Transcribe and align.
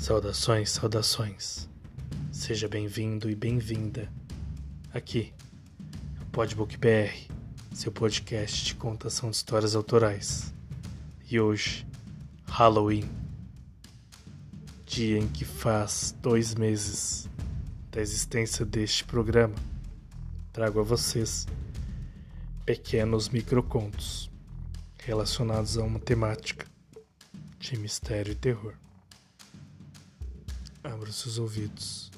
Saudações, 0.00 0.70
saudações. 0.70 1.68
Seja 2.32 2.66
bem-vindo 2.66 3.28
e 3.28 3.34
bem-vinda 3.34 4.10
aqui 4.94 5.30
no 6.18 6.24
Podbook 6.32 6.74
BR, 6.78 7.30
seu 7.74 7.92
podcast 7.92 8.64
de 8.64 8.74
contação 8.76 9.28
de 9.28 9.36
histórias 9.36 9.76
autorais. 9.76 10.54
E 11.30 11.38
hoje, 11.38 11.86
Halloween, 12.46 13.06
dia 14.86 15.18
em 15.18 15.28
que 15.28 15.44
faz 15.44 16.16
dois 16.22 16.54
meses 16.54 17.28
da 17.92 18.00
existência 18.00 18.64
deste 18.64 19.04
programa, 19.04 19.54
trago 20.50 20.80
a 20.80 20.82
vocês 20.82 21.46
pequenos 22.64 23.28
microcontos 23.28 24.30
relacionados 25.04 25.76
a 25.76 25.82
uma 25.82 26.00
temática 26.00 26.66
de 27.58 27.78
mistério 27.78 28.32
e 28.32 28.34
terror. 28.34 28.79
Abra 31.00 31.12
seus 31.12 31.38
ouvidos. 31.38 32.10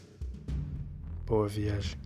Boa 1.25 1.47
viagem. 1.47 2.02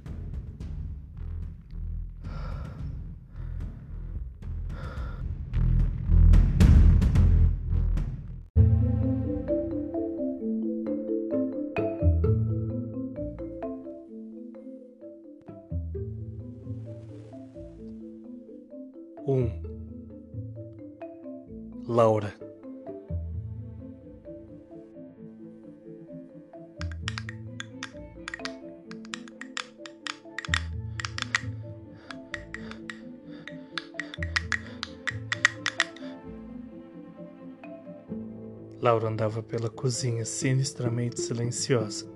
Laura 38.86 39.08
andava 39.08 39.42
pela 39.42 39.68
cozinha 39.68 40.24
sinistramente 40.24 41.20
silenciosa. 41.20 42.08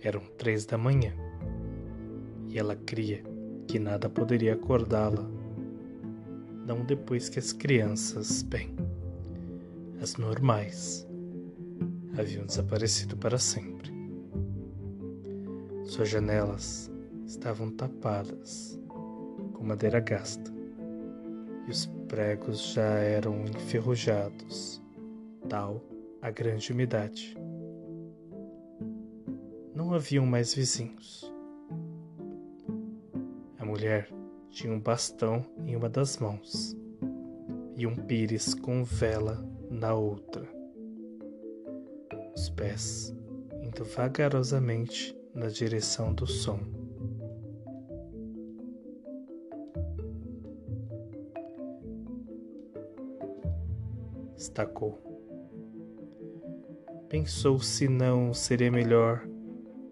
Eram 0.00 0.20
três 0.38 0.64
da 0.64 0.78
manhã 0.78 1.12
e 2.46 2.56
ela 2.56 2.76
cria 2.76 3.24
que 3.66 3.76
nada 3.76 4.08
poderia 4.08 4.54
acordá-la. 4.54 5.28
Não 6.64 6.84
depois 6.84 7.28
que 7.28 7.40
as 7.40 7.52
crianças, 7.52 8.42
bem, 8.42 8.76
as 10.00 10.14
normais, 10.14 11.04
haviam 12.16 12.46
desaparecido 12.46 13.16
para 13.16 13.36
sempre. 13.36 13.90
Suas 15.86 16.08
janelas 16.08 16.88
estavam 17.26 17.68
tapadas 17.72 18.78
com 19.54 19.64
madeira 19.64 19.98
gasta 19.98 20.52
e 21.66 21.70
os 21.72 21.97
pregos 22.08 22.72
já 22.72 22.98
eram 22.98 23.44
enferrujados, 23.44 24.82
tal 25.48 25.84
a 26.22 26.30
grande 26.30 26.72
umidade. 26.72 27.36
Não 29.74 29.92
haviam 29.92 30.24
mais 30.24 30.54
vizinhos. 30.54 31.30
A 33.58 33.64
mulher 33.64 34.08
tinha 34.50 34.72
um 34.72 34.80
bastão 34.80 35.44
em 35.66 35.76
uma 35.76 35.88
das 35.88 36.16
mãos 36.16 36.76
e 37.76 37.86
um 37.86 37.94
pires 37.94 38.54
com 38.54 38.82
vela 38.82 39.38
na 39.70 39.94
outra. 39.94 40.48
Os 42.34 42.48
pés 42.48 43.14
indo 43.62 43.84
vagarosamente 43.84 45.14
na 45.34 45.48
direção 45.48 46.14
do 46.14 46.26
som. 46.26 46.77
Estacou. 54.38 54.96
Pensou 57.08 57.58
se 57.58 57.88
não 57.88 58.32
seria 58.32 58.70
melhor 58.70 59.26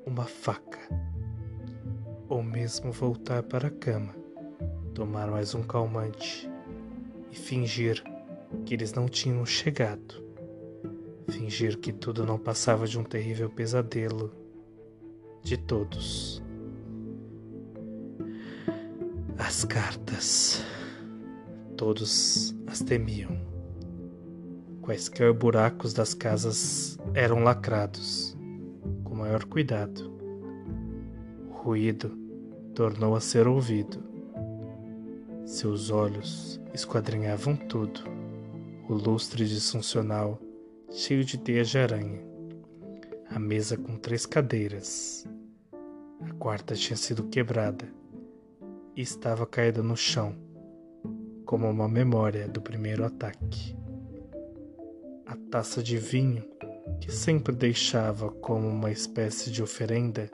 uma 0.07 0.23
faca, 0.23 0.79
ou 2.29 2.45
mesmo 2.45 2.93
voltar 2.93 3.43
para 3.43 3.67
a 3.67 3.71
cama, 3.73 4.15
tomar 4.95 5.29
mais 5.33 5.53
um 5.53 5.65
calmante 5.65 6.49
e 7.33 7.35
fingir 7.35 8.05
que 8.65 8.75
eles 8.75 8.93
não 8.93 9.09
tinham 9.09 9.45
chegado, 9.45 10.23
fingir 11.29 11.77
que 11.81 11.93
tudo 11.93 12.25
não 12.25 12.39
passava 12.39 12.87
de 12.87 13.01
um 13.01 13.03
terrível 13.03 13.51
pesadelo 13.51 14.33
de 15.43 15.57
todos. 15.57 16.41
As 19.37 19.65
cartas, 19.65 20.65
todos 21.77 22.55
as 22.69 22.79
temiam. 22.79 23.56
Quaisquer 24.87 25.33
buracos 25.33 25.93
das 25.93 26.15
casas 26.15 26.97
eram 27.13 27.43
lacrados, 27.43 28.39
com 29.03 29.17
maior 29.17 29.45
cuidado. 29.45 30.17
O 31.51 31.55
ruído 31.55 32.17
tornou 32.73 33.17
a 33.17 33.21
ser 33.21 33.49
ouvido. 33.49 34.01
Seus 35.45 35.91
olhos 35.91 36.61
esquadrinhavam 36.73 37.57
tudo, 37.57 38.01
o 38.89 38.95
lustre 38.95 39.45
disfuncional 39.45 40.41
cheio 40.93 41.25
de 41.25 41.37
teias 41.37 41.69
de 41.69 41.79
aranha, 41.79 42.23
a 43.29 43.41
mesa 43.41 43.77
com 43.77 43.97
três 43.97 44.25
cadeiras. 44.25 45.27
A 46.21 46.33
quarta 46.35 46.77
tinha 46.77 46.97
sido 46.97 47.25
quebrada 47.25 47.93
e 48.95 49.03
estava 49.03 49.49
caída 49.49 49.83
no 49.83 49.97
chão, 49.97 50.37
como 51.45 51.69
uma 51.69 51.89
memória 51.89 52.47
do 52.47 52.63
primeiro 52.63 53.05
ataque 53.05 53.77
a 55.27 55.35
taça 55.51 55.83
de 55.83 55.99
vinho 55.99 56.45
que 57.01 57.11
sempre 57.11 57.55
deixava 57.55 58.31
como 58.31 58.69
uma 58.69 58.93
espécie 58.93 59.51
de 59.51 59.61
oferenda 59.63 60.31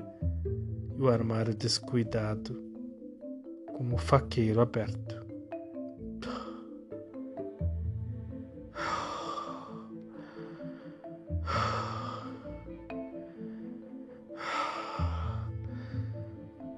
e 0.95 1.01
o 1.01 1.09
armário 1.09 1.55
descuidado 1.55 2.63
como 3.75 3.95
o 3.97 3.99
faqueiro 3.99 4.61
aberto. 4.61 5.23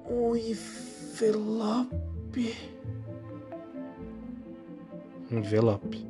Um 0.07 0.35
envelope. 0.35 1.85
Envelope 5.29 6.04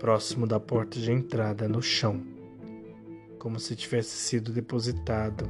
próximo 0.00 0.46
da 0.46 0.58
porta 0.58 0.98
de 0.98 1.12
entrada, 1.12 1.68
no 1.68 1.82
chão, 1.82 2.22
como 3.38 3.60
se 3.60 3.76
tivesse 3.76 4.16
sido 4.16 4.50
depositado 4.50 5.44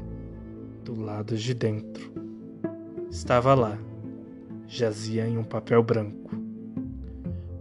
do 0.84 1.00
lado 1.00 1.36
de 1.36 1.54
dentro. 1.54 2.12
Estava 3.08 3.54
lá, 3.54 3.78
jazia 4.66 5.26
em 5.26 5.38
um 5.38 5.44
papel 5.44 5.82
branco. 5.84 6.36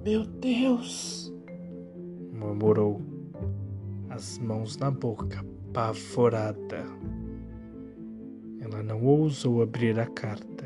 Meu 0.03 0.25
Deus! 0.25 1.31
murmurou, 2.33 3.01
as 4.09 4.39
mãos 4.39 4.75
na 4.77 4.89
boca, 4.89 5.45
apavorada. 5.69 6.85
Ela 8.59 8.81
não 8.81 9.03
ousou 9.03 9.61
abrir 9.61 9.99
a 9.99 10.07
carta. 10.07 10.58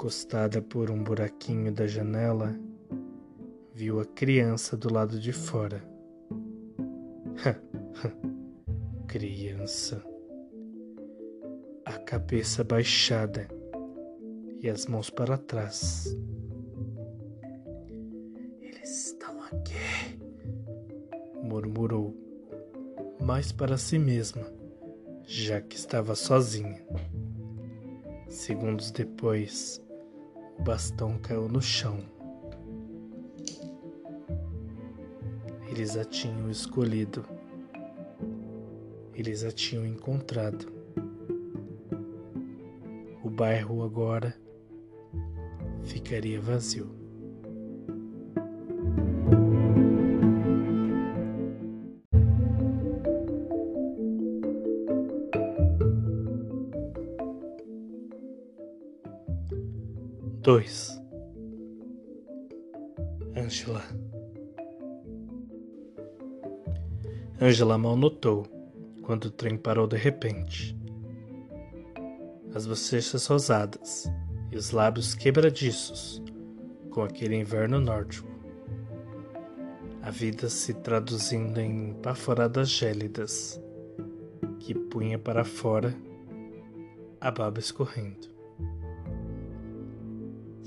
Recostada 0.00 0.62
por 0.62 0.90
um 0.90 1.04
buraquinho 1.04 1.70
da 1.70 1.86
janela, 1.86 2.58
viu 3.74 4.00
a 4.00 4.06
criança 4.06 4.74
do 4.74 4.90
lado 4.90 5.20
de 5.20 5.30
fora. 5.30 5.84
criança. 9.06 10.02
A 11.84 11.98
cabeça 11.98 12.64
baixada 12.64 13.46
e 14.62 14.70
as 14.70 14.86
mãos 14.86 15.10
para 15.10 15.36
trás. 15.36 16.16
Eles 18.58 19.08
estão 19.08 19.42
aqui, 19.42 20.18
murmurou, 21.42 22.16
mais 23.20 23.52
para 23.52 23.76
si 23.76 23.98
mesma, 23.98 24.46
já 25.24 25.60
que 25.60 25.76
estava 25.76 26.14
sozinha. 26.14 26.82
Segundos 28.30 28.90
depois, 28.90 29.82
o 30.60 30.62
bastão 30.62 31.16
caiu 31.16 31.48
no 31.48 31.62
chão. 31.62 32.04
Eles 35.70 35.96
a 35.96 36.04
tinham 36.04 36.50
escolhido. 36.50 37.24
Eles 39.14 39.42
a 39.42 39.50
tinham 39.50 39.86
encontrado. 39.86 40.70
bairro 43.30 43.82
agora 43.82 44.36
ficaria 45.82 46.38
vazio. 46.38 46.99
Dois. 60.60 61.00
Angela. 63.34 63.82
Angela 67.40 67.78
mal 67.78 67.96
notou 67.96 68.46
quando 69.02 69.26
o 69.26 69.30
trem 69.30 69.56
parou 69.56 69.86
de 69.86 69.96
repente. 69.96 70.76
As 72.54 72.66
bochechas 72.66 73.26
rosadas 73.26 74.12
e 74.52 74.56
os 74.58 74.70
lábios 74.70 75.14
quebradiços 75.14 76.22
com 76.90 77.04
aquele 77.04 77.36
inverno 77.36 77.80
nórdico. 77.80 78.28
A 80.02 80.10
vida 80.10 80.50
se 80.50 80.74
traduzindo 80.74 81.58
em 81.58 81.94
baforadas 82.02 82.68
gélidas 82.68 83.58
que 84.58 84.74
punha 84.74 85.18
para 85.18 85.42
fora 85.42 85.96
a 87.18 87.30
baba 87.30 87.58
escorrendo. 87.58 88.29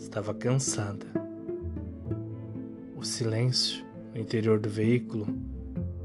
Estava 0.04 0.34
cansada. 0.34 1.06
O 2.96 3.04
silêncio 3.04 3.86
no 4.14 4.20
interior 4.20 4.60
do 4.60 4.70
veículo 4.70 5.26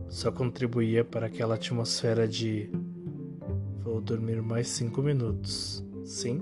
só 0.08 0.30
contribuía 0.30 1.04
para 1.04 1.26
aquela 1.26 1.56
atmosfera 1.56 2.26
de 2.26 2.70
vou 3.82 4.00
dormir 4.00 4.40
mais 4.40 4.68
cinco 4.68 5.02
minutos. 5.02 5.84
Sim? 6.04 6.40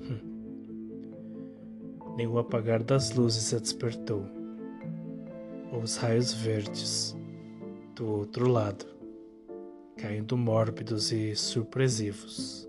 Hum. 0.00 0.18
Nem 2.16 2.26
o 2.26 2.38
apagar 2.38 2.82
das 2.82 3.14
luzes 3.14 3.52
a 3.52 3.58
despertou, 3.58 4.24
ou 5.70 5.82
os 5.82 5.96
raios 5.96 6.32
verdes 6.32 7.14
do 7.94 8.06
outro 8.06 8.48
lado, 8.48 8.86
caindo 9.98 10.34
mórbidos 10.34 11.12
e 11.12 11.36
surpresivos. 11.36 12.66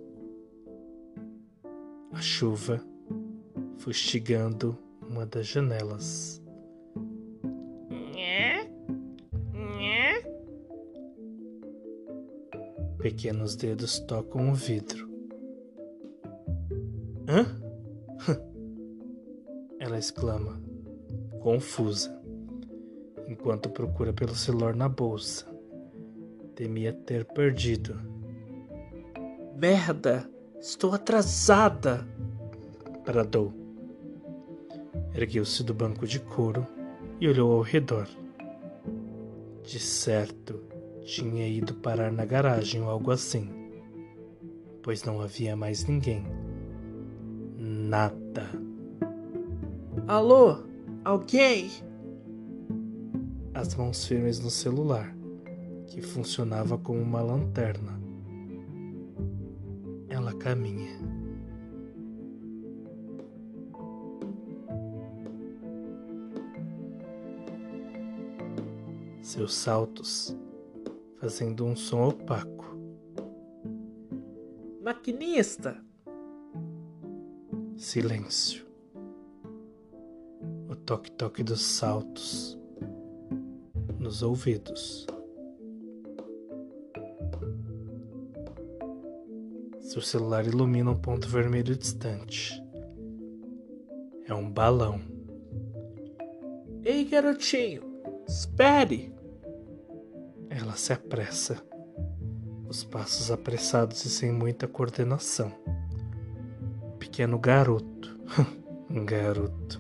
A 2.11 2.19
chuva 2.19 2.85
fustigando 3.77 4.77
uma 5.01 5.25
das 5.25 5.47
janelas. 5.47 6.41
Pequenos 12.99 13.55
dedos 13.55 13.99
tocam 13.99 14.49
o 14.49 14.53
vidro. 14.53 15.07
Hã? 17.29 17.45
Ela 19.79 19.97
exclama, 19.97 20.61
confusa, 21.39 22.21
enquanto 23.27 23.69
procura 23.69 24.11
pelo 24.11 24.35
celular 24.35 24.75
na 24.75 24.89
bolsa. 24.89 25.45
Temia 26.55 26.91
ter 26.91 27.23
perdido. 27.23 27.95
Merda! 29.55 30.29
Estou 30.59 30.93
atrasada! 30.93 32.05
Bradou 33.05 33.66
Ergueu-se 35.15 35.63
do 35.63 35.73
banco 35.73 36.05
de 36.05 36.19
couro 36.19 36.65
e 37.19 37.27
olhou 37.27 37.53
ao 37.53 37.61
redor. 37.61 38.07
De 39.63 39.79
certo, 39.79 40.61
tinha 41.03 41.47
ido 41.47 41.73
parar 41.75 42.11
na 42.11 42.25
garagem 42.25 42.81
ou 42.81 42.89
algo 42.89 43.11
assim, 43.11 43.49
pois 44.83 45.03
não 45.03 45.21
havia 45.21 45.55
mais 45.55 45.85
ninguém. 45.85 46.25
Nada. 47.57 48.49
Alô? 50.07 50.63
Alguém? 51.03 51.69
As 53.53 53.73
mãos 53.75 54.05
firmes 54.05 54.39
no 54.39 54.49
celular, 54.49 55.15
que 55.87 56.01
funcionava 56.01 56.77
como 56.77 57.01
uma 57.01 57.21
lanterna. 57.21 57.99
Ela 60.09 60.33
caminha. 60.33 61.16
Seus 69.37 69.53
saltos, 69.53 70.35
fazendo 71.19 71.63
um 71.63 71.75
som 71.75 72.07
opaco. 72.07 72.65
Maquinista! 74.81 75.79
Silêncio. 77.75 78.65
O 80.67 80.75
toque-toque 80.75 81.43
dos 81.43 81.61
saltos 81.61 82.59
nos 83.99 84.23
ouvidos. 84.23 85.05
Seu 89.79 90.01
celular 90.01 90.47
ilumina 90.47 90.89
um 90.89 90.99
ponto 90.99 91.27
vermelho 91.27 91.75
distante. 91.75 92.59
É 94.25 94.33
um 94.33 94.51
balão. 94.51 94.99
Ei, 96.83 97.05
garotinho, 97.05 97.83
espere! 98.27 99.15
Ela 100.59 100.75
se 100.75 100.91
apressa, 100.91 101.63
os 102.67 102.83
passos 102.83 103.29
apressados 103.29 104.03
e 104.05 104.09
sem 104.09 104.31
muita 104.31 104.67
coordenação. 104.67 105.53
O 106.81 106.97
pequeno 106.97 107.37
garoto, 107.37 108.17
um 108.89 109.05
garoto. 109.05 109.79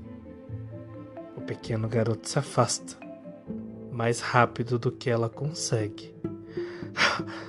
O 1.35 1.41
pequeno 1.41 1.89
garoto 1.89 2.29
se 2.29 2.37
afasta, 2.37 2.95
mais 3.91 4.19
rápido 4.19 4.77
do 4.77 4.91
que 4.91 5.09
ela 5.09 5.27
consegue. 5.27 6.13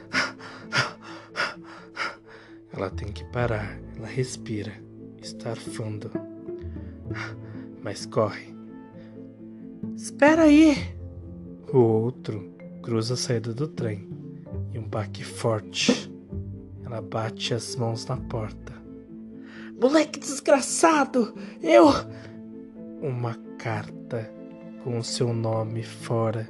Ela 2.72 2.90
tem 2.90 3.12
que 3.12 3.24
parar, 3.24 3.76
ela 3.96 4.06
respira, 4.06 4.72
está 5.20 5.50
arfando. 5.50 6.12
Mas 7.82 8.06
corre. 8.06 8.54
Espera 9.96 10.44
aí! 10.44 10.96
O 11.72 11.78
outro 11.78 12.57
cruza 12.88 13.12
a 13.12 13.16
saída 13.18 13.52
do 13.52 13.68
trem 13.68 14.08
e 14.72 14.78
um 14.78 14.88
baque 14.88 15.22
forte. 15.22 16.10
Ela 16.82 17.02
bate 17.02 17.52
as 17.52 17.76
mãos 17.76 18.06
na 18.06 18.16
porta. 18.16 18.72
Moleque 19.78 20.18
desgraçado! 20.18 21.34
Eu. 21.62 21.88
Uma 23.02 23.34
carta 23.58 24.32
com 24.82 24.96
o 24.96 25.04
seu 25.04 25.34
nome 25.34 25.82
fora 25.82 26.48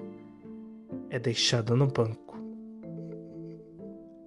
é 1.11 1.19
deixada 1.19 1.75
no 1.75 1.89
banco. 1.89 2.39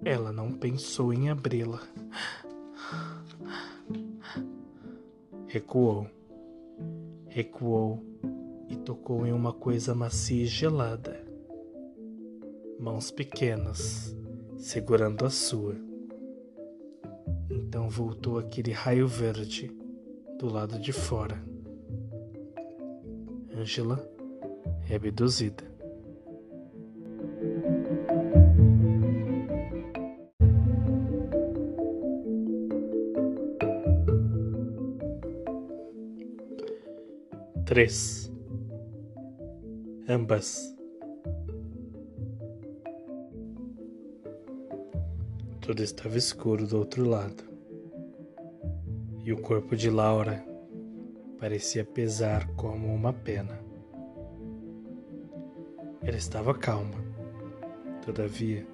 Ela 0.04 0.30
não 0.32 0.52
pensou 0.52 1.14
em 1.14 1.30
abri-la. 1.30 1.80
Recuou. 5.46 6.06
Recuou 7.26 8.04
e 8.68 8.76
tocou 8.76 9.26
em 9.26 9.32
uma 9.32 9.54
coisa 9.54 9.94
macia 9.94 10.42
e 10.42 10.46
gelada 10.46 11.21
mãos 12.82 13.12
pequenas, 13.12 14.12
segurando 14.58 15.24
a 15.24 15.30
sua. 15.30 15.76
Então 17.48 17.88
voltou 17.88 18.40
aquele 18.40 18.72
raio 18.72 19.06
verde 19.06 19.70
do 20.36 20.48
lado 20.52 20.80
de 20.80 20.92
fora. 20.92 21.40
Angela 23.56 24.04
é 24.90 24.96
abduzida. 24.96 25.62
Três. 37.64 38.28
Ambas 40.08 40.71
Tudo 45.62 45.80
estava 45.80 46.18
escuro 46.18 46.66
do 46.66 46.76
outro 46.76 47.08
lado. 47.08 47.44
E 49.24 49.32
o 49.32 49.40
corpo 49.40 49.76
de 49.76 49.88
Laura 49.88 50.44
parecia 51.38 51.84
pesar 51.84 52.48
como 52.56 52.92
uma 52.92 53.12
pena. 53.12 53.60
Ela 56.02 56.16
estava 56.16 56.52
calma. 56.52 56.96
Todavia, 58.04 58.66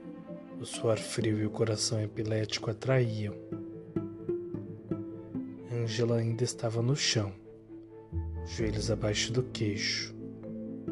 o 0.58 0.64
suor 0.64 0.96
frio 0.96 1.38
e 1.38 1.44
o 1.44 1.50
coração 1.50 2.00
epilético 2.00 2.70
atraíam. 2.70 3.34
Angela 5.70 6.16
ainda 6.16 6.42
estava 6.42 6.80
no 6.80 6.96
chão, 6.96 7.34
joelhos 8.46 8.90
abaixo 8.90 9.30
do 9.30 9.42
queixo, 9.42 10.16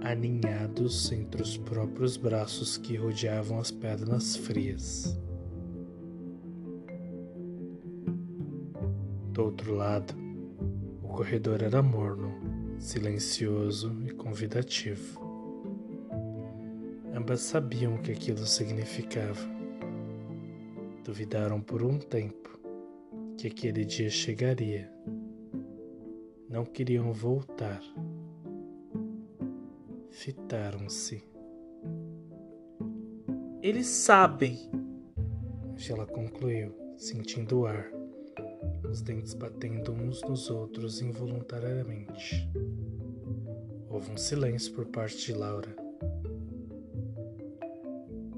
aninhados 0.02 1.10
entre 1.10 1.40
os 1.40 1.56
próprios 1.56 2.18
braços 2.18 2.76
que 2.76 2.96
rodeavam 2.96 3.58
as 3.58 3.70
pedras 3.70 4.36
frias. 4.36 5.18
Do 9.36 9.44
outro 9.44 9.74
lado, 9.74 10.14
o 11.02 11.08
corredor 11.08 11.62
era 11.62 11.82
morno, 11.82 12.32
silencioso 12.80 13.94
e 14.06 14.10
convidativo. 14.10 15.20
Ambas 17.14 17.42
sabiam 17.42 17.96
o 17.96 17.98
que 18.00 18.12
aquilo 18.12 18.46
significava. 18.46 19.46
Duvidaram 21.04 21.60
por 21.60 21.82
um 21.82 21.98
tempo 21.98 22.58
que 23.36 23.48
aquele 23.48 23.84
dia 23.84 24.08
chegaria. 24.08 24.90
Não 26.48 26.64
queriam 26.64 27.12
voltar. 27.12 27.82
Fitaram-se. 30.12 31.22
Eles 33.62 33.86
sabem, 33.86 34.70
ela 35.90 36.06
concluiu, 36.06 36.74
sentindo 36.96 37.60
o 37.60 37.66
ar, 37.66 37.95
os 38.90 39.00
dentes 39.00 39.34
batendo 39.34 39.92
uns 39.92 40.22
nos 40.22 40.50
outros 40.50 41.00
involuntariamente. 41.00 42.48
Houve 43.88 44.12
um 44.12 44.16
silêncio 44.16 44.72
por 44.74 44.86
parte 44.86 45.26
de 45.26 45.32
Laura. 45.32 45.74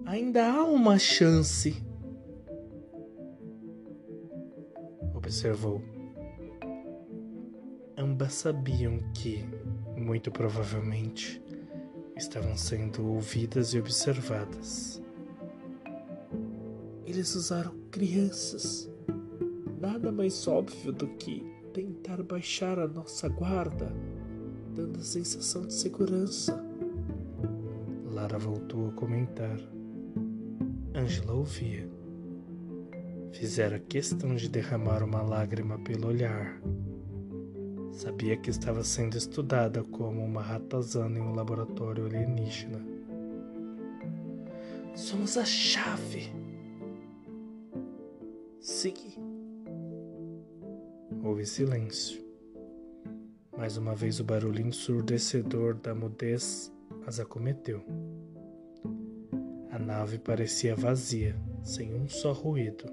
Ainda 0.07 0.51
há 0.51 0.65
uma 0.65 0.99
chance, 0.99 1.77
observou. 5.15 5.83
Ambas 7.97 8.33
sabiam 8.35 8.99
que, 9.13 9.45
muito 9.97 10.31
provavelmente, 10.31 11.43
estavam 12.17 12.57
sendo 12.57 13.07
ouvidas 13.07 13.75
e 13.75 13.79
observadas. 13.79 15.03
Eles 17.05 17.35
usaram 17.35 17.75
crianças. 17.91 18.91
Nada 19.81 20.11
mais 20.11 20.49
óbvio 20.49 20.93
do 20.93 21.07
que 21.07 21.45
tentar 21.73 22.21
baixar 22.25 22.81
a 22.81 22.89
nossa 22.89 23.29
guarda, 23.29 23.95
dando 24.75 24.99
a 24.99 25.03
sensação 25.03 25.63
de 25.63 25.73
segurança. 25.73 26.61
Lara 28.11 28.39
voltou 28.39 28.89
a 28.89 28.93
comentar. 28.93 29.57
Angela 30.93 31.33
ouvia. 31.33 31.89
Fizera 33.31 33.79
questão 33.79 34.35
de 34.35 34.49
derramar 34.49 35.05
uma 35.05 35.23
lágrima 35.23 35.79
pelo 35.79 36.09
olhar. 36.09 36.61
Sabia 37.93 38.37
que 38.37 38.51
estava 38.51 38.83
sendo 38.83 39.17
estudada 39.17 39.85
como 39.85 40.25
uma 40.25 40.43
ratazana 40.43 41.19
em 41.19 41.23
um 41.23 41.35
laboratório 41.35 42.07
alienígena. 42.07 42.85
Somos 44.97 45.37
a 45.37 45.45
chave, 45.45 46.33
Sim. 48.61 49.28
Houve 51.29 51.45
silêncio. 51.45 52.25
Mais 53.55 53.77
uma 53.77 53.95
vez 53.95 54.19
o 54.19 54.25
barulho 54.25 54.67
ensurdecedor 54.67 55.75
da 55.75 55.95
mudez 55.95 56.73
as 57.07 57.21
acometeu. 57.21 57.85
A 59.71 59.79
nave 59.79 60.19
parecia 60.19 60.75
vazia, 60.75 61.37
sem 61.63 61.93
um 61.93 62.09
só 62.09 62.33
ruído. 62.33 62.87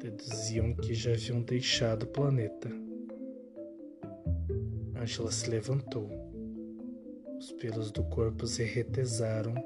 Deduziam 0.00 0.72
que 0.76 0.94
já 0.94 1.10
haviam 1.10 1.42
deixado 1.42 2.04
o 2.04 2.06
planeta. 2.06 2.70
Angela 4.94 5.32
se 5.32 5.50
levantou. 5.50 6.08
Os 7.36 7.50
pelos 7.50 7.90
do 7.90 8.04
corpo 8.04 8.46
se 8.46 8.62
retesaram 8.62 9.56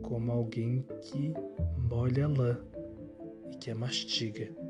como 0.00 0.32
alguém 0.32 0.82
que 1.02 1.34
molha 1.76 2.26
lã 2.26 2.58
que 3.60 3.70
a 3.70 3.74
mastiga. 3.74 4.61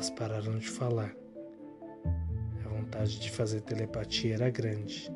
Elas 0.00 0.08
pararam 0.08 0.56
de 0.56 0.66
falar. 0.66 1.14
A 2.64 2.68
vontade 2.70 3.20
de 3.20 3.30
fazer 3.30 3.60
telepatia 3.60 4.32
era 4.32 4.48
grande, 4.48 5.12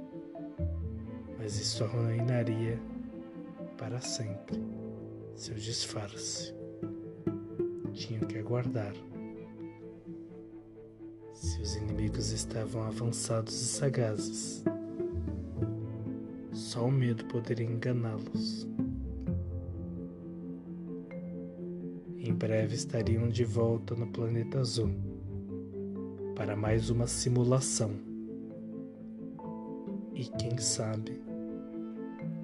mas 1.39 1.59
isso 1.59 1.83
arruinaria 1.85 2.79
para 3.79 3.99
sempre 4.03 4.63
seu 5.35 5.55
disfarce. 5.55 6.55
Tinham 7.95 8.25
que 8.27 8.37
aguardar. 8.37 8.93
Se 11.33 11.63
os 11.63 11.77
inimigos 11.77 12.31
estavam 12.33 12.83
avançados 12.83 13.55
e 13.55 13.65
sagazes, 13.65 14.63
só 16.53 16.85
o 16.85 16.93
medo 16.93 17.25
poderia 17.25 17.65
enganá-los. 17.65 18.74
Breve 22.45 22.75
estariam 22.75 23.27
de 23.27 23.43
volta 23.43 23.95
no 23.95 24.07
planeta 24.07 24.59
azul 24.59 24.91
para 26.37 26.55
mais 26.55 26.91
uma 26.91 27.07
simulação. 27.07 27.93
E 30.15 30.27
quem 30.39 30.59
sabe 30.59 31.23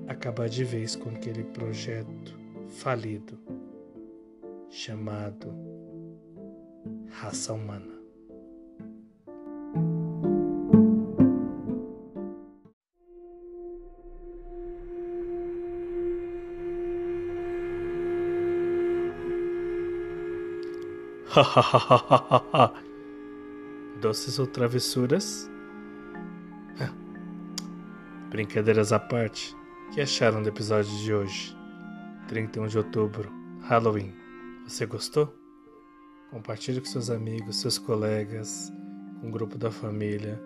acabar 0.08 0.48
de 0.48 0.64
vez 0.64 0.96
com 0.96 1.10
aquele 1.10 1.44
projeto 1.44 2.34
falido 2.66 3.38
chamado 4.70 5.54
raça 7.10 7.52
humana. 7.52 7.99
Doces 24.00 24.38
ou 24.38 24.46
travessuras? 24.46 25.50
Brincadeiras 28.30 28.90
à 28.92 28.98
parte, 28.98 29.54
o 29.88 29.94
que 29.94 30.00
acharam 30.00 30.42
do 30.42 30.48
episódio 30.48 30.90
de 30.98 31.12
hoje? 31.12 31.54
31 32.28 32.68
de 32.68 32.78
outubro, 32.78 33.30
Halloween. 33.62 34.14
Você 34.66 34.86
gostou? 34.86 35.36
Compartilhe 36.30 36.80
com 36.80 36.86
seus 36.86 37.10
amigos, 37.10 37.56
seus 37.56 37.76
colegas, 37.76 38.72
com 39.20 39.26
o 39.28 39.32
grupo 39.32 39.58
da 39.58 39.72
família. 39.72 40.40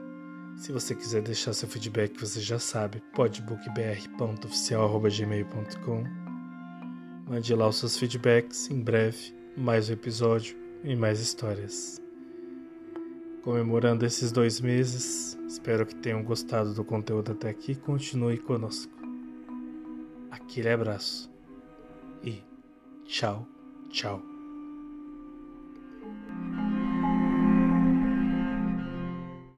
Se 0.57 0.73
você 0.73 0.95
quiser 0.95 1.21
deixar 1.21 1.53
seu 1.53 1.69
feedback, 1.69 2.19
você 2.19 2.41
já 2.41 2.59
sabe, 2.59 3.03
podbookbr.oficial.gmail.com 3.15 6.05
Mande 7.29 7.55
lá 7.55 7.69
os 7.69 7.77
seus 7.77 7.99
feedbacks, 7.99 8.71
em 8.71 8.81
breve, 8.81 9.35
mais 9.57 9.91
um 9.91 9.93
episódio 9.93 10.64
e 10.85 10.95
mais 10.95 11.19
histórias. 11.19 12.01
Comemorando 13.43 14.07
esses 14.07 14.31
dois 14.31 14.61
meses, 14.61 15.39
espero 15.47 15.85
que 15.85 15.95
tenham 15.95 16.23
gostado 16.23 16.73
do 16.73 16.85
conteúdo 16.85 17.33
até 17.33 17.49
aqui. 17.49 17.75
Continue 17.75 18.39
conosco. 18.39 18.93
Aquele 20.31 20.69
abraço 20.69 21.31
e 22.23 22.43
tchau, 23.05 23.47
tchau. 23.91 24.34